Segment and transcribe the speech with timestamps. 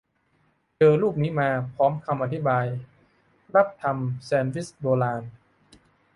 [0.77, 2.65] เจอรูปนี้มา พร้อมคำอธิบาย
[3.55, 5.23] "รับทำ แซนวิชโบราณ"